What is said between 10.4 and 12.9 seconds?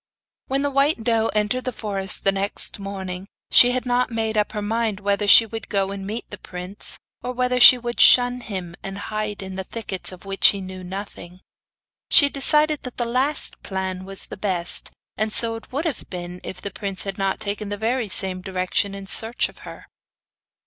he knew nothing. She decided